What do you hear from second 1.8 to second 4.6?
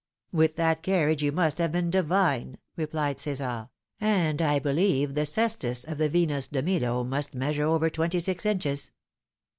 divine," replied Ce"sar;" and I